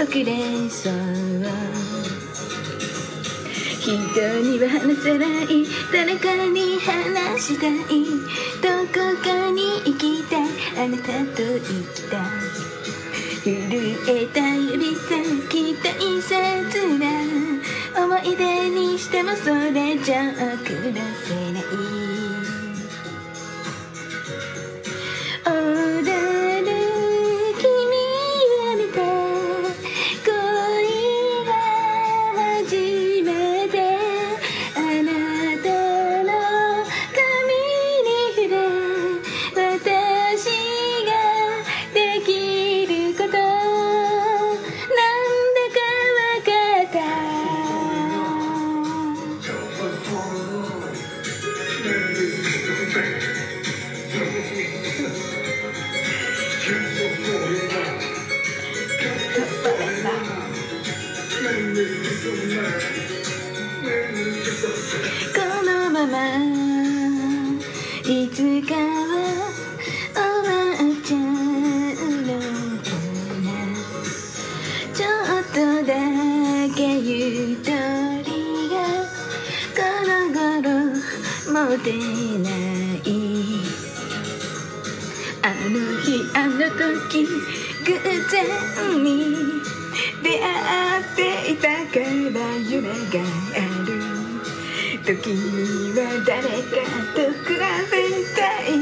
[0.00, 0.24] 遅れ
[0.70, 0.92] そう
[3.80, 3.94] 人
[4.42, 5.66] には話せない。
[5.92, 7.72] 誰かに話したい。
[8.62, 10.42] どこかに行きたい。
[10.76, 11.60] あなたと行
[11.94, 12.20] きたい。
[13.42, 15.88] 震えた指先大
[16.20, 20.52] 切な思い出にしてもそれじゃ遅ら
[21.24, 21.47] せ。
[65.98, 66.14] まま
[68.04, 68.78] いつかは
[70.14, 71.20] 終わっちゃう
[72.22, 72.28] の
[72.84, 72.88] か
[73.42, 73.46] な
[74.94, 75.90] ちょっとだ
[76.72, 77.66] けゆと
[78.30, 78.74] りが
[79.74, 80.94] この頃
[81.52, 81.86] 持て
[82.38, 82.48] な
[82.94, 83.08] い。
[85.42, 87.26] あの日あの時
[87.84, 87.88] 偶
[88.30, 89.08] 然に
[90.22, 92.04] 出会っていたから
[92.56, 93.67] 夢が
[95.08, 96.48] 時には誰か
[97.14, 97.56] と比
[97.90, 97.96] べ
[98.36, 98.76] たい。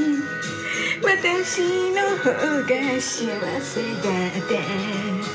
[1.00, 2.32] 私の方
[2.62, 2.70] が
[3.00, 5.25] 幸せだって。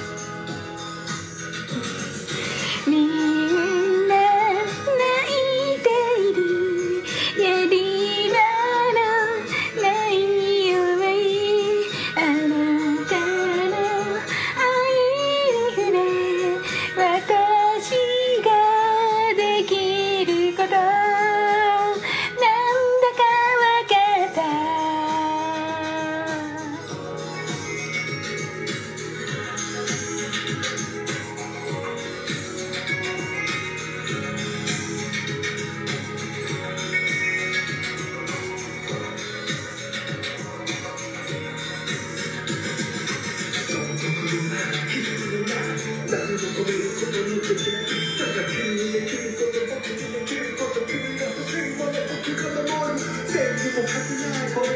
[53.61, 54.70] すごい。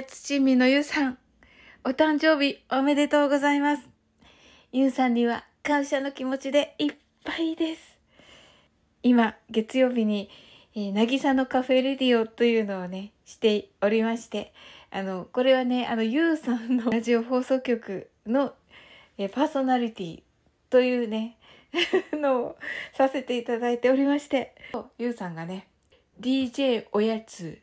[0.00, 1.18] やつちみのゆうさん。
[1.84, 3.82] お誕生日おめでとうございます。
[4.72, 7.98] ゆうさんには感謝の気持ちでいっぱいです。
[9.02, 10.30] 今、月曜日に、
[10.74, 14.54] えー、なぎさのカフェレディオというのをね、しておりまして、
[14.90, 18.54] あの、これはね、あの、ゆうさんの ラジオ放送局の、
[19.18, 20.22] えー、パーソナリティ
[20.70, 21.36] というね、
[22.16, 22.58] のを
[22.94, 24.54] させていただいておりまして、
[24.96, 25.68] ゆうさんがね、
[26.18, 27.60] DJ おやつ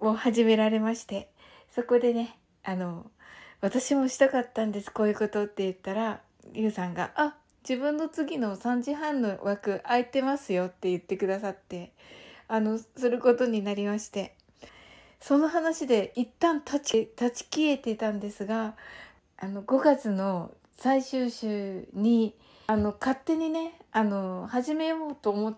[0.00, 1.28] を始められまして、
[1.74, 3.10] そこでね、あの、
[3.62, 6.20] 私もしたかったんです、こういうことって言ったら、
[6.52, 7.36] ゆうさんが、あ、
[7.66, 11.92] 自分の次の3時半の枠空いてますよって言ってくださって、
[12.46, 14.36] あの、することになりまして、
[15.18, 18.74] その話で一旦立ち、立ち消えてたんですが、
[19.38, 22.34] あの、5月の最終週に、
[22.66, 25.56] あの、勝手にね、あの、始めようと思っ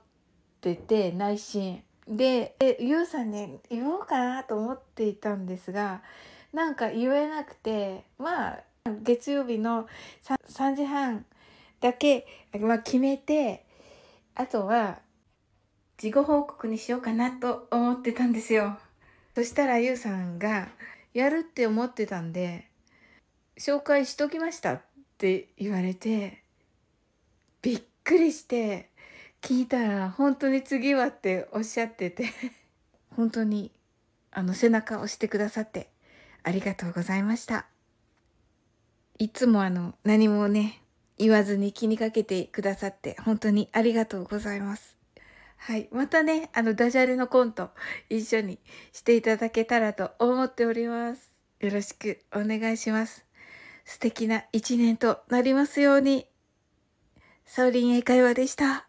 [0.60, 1.82] てて、内心。
[2.08, 6.02] で、ゆうさんに言おうかなと思っていたんですが、
[6.52, 8.58] なんか言えなくて、まあ、
[9.02, 9.88] 月曜日の
[10.22, 11.24] 3, 3時半
[11.80, 12.26] だけ、
[12.60, 13.64] まあ、決めて、
[14.34, 15.00] あとは、
[15.96, 18.78] 事後報告にしようかなと思ってたんですよ。
[19.34, 20.68] そしたらゆうさんが、
[21.14, 22.68] やるって思ってたんで、
[23.56, 24.82] 紹介しときましたっ
[25.16, 26.42] て言われて、
[27.62, 28.90] びっくりして、
[29.44, 32.30] 聞いたら本当に次はっておっしゃってて
[33.14, 33.70] 本当に
[34.30, 35.90] あの背中を押してくださって
[36.42, 37.66] ありがとうございました。
[39.18, 40.80] いつもあの何もね
[41.18, 44.96] 言わずに気にかけてくださって本当にありがとうございます。
[45.58, 45.88] はい。
[45.92, 47.70] またね、あのダジャレのコント
[48.08, 48.58] 一緒に
[48.92, 51.36] していただけたらと思っております。
[51.60, 53.26] よろしくお願いします。
[53.84, 56.26] 素敵な一年となりますように。
[57.44, 58.88] サウリン英会話でした。